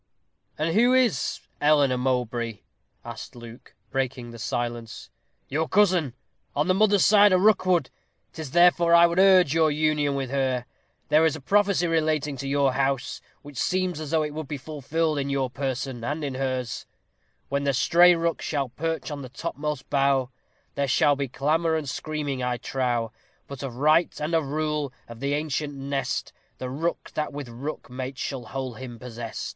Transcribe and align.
"And 0.57 0.73
who 0.73 0.95
is 0.95 1.41
Eleanor 1.61 1.95
Mowbray?" 1.99 2.61
asked 3.05 3.35
Luke, 3.35 3.75
breaking 3.91 4.31
the 4.31 4.39
silence. 4.39 5.11
"Your 5.47 5.67
cousin. 5.69 6.15
On 6.55 6.67
the 6.67 6.73
mother's 6.73 7.05
side 7.05 7.31
a 7.31 7.37
Rookwood. 7.37 7.91
'Tis 8.33 8.49
therefore 8.49 8.95
I 8.95 9.05
would 9.05 9.19
urge 9.19 9.53
your 9.53 9.69
union 9.69 10.15
with 10.15 10.31
her. 10.31 10.65
There 11.09 11.23
is 11.23 11.35
a 11.35 11.39
prophecy 11.39 11.85
relating 11.85 12.35
to 12.37 12.47
your 12.47 12.73
house, 12.73 13.21
which 13.43 13.59
seems 13.61 13.99
as 13.99 14.09
though 14.09 14.23
it 14.23 14.33
would 14.33 14.47
be 14.47 14.57
fulfilled 14.57 15.19
in 15.19 15.29
your 15.29 15.51
person 15.51 16.03
and 16.03 16.23
in 16.23 16.33
hers: 16.33 16.87
When 17.49 17.63
the 17.63 17.71
stray 17.71 18.15
Rook 18.15 18.41
shall 18.41 18.69
perch 18.69 19.11
on 19.11 19.21
the 19.21 19.29
topmost 19.29 19.87
bough, 19.91 20.31
There 20.73 20.87
shall 20.87 21.15
be 21.15 21.27
clamor 21.27 21.75
and 21.75 21.87
screaming, 21.87 22.41
I 22.41 22.57
trow; 22.57 23.11
But 23.45 23.61
of 23.61 23.75
right, 23.75 24.19
and 24.19 24.33
of 24.33 24.47
rule, 24.47 24.91
of 25.07 25.19
the 25.19 25.35
ancient 25.35 25.75
nest, 25.75 26.33
The 26.57 26.71
Rook 26.71 27.11
that 27.13 27.31
with 27.31 27.49
Rook 27.49 27.87
mates 27.91 28.19
shall 28.19 28.45
hold 28.45 28.79
him 28.79 28.97
possest." 28.97 29.49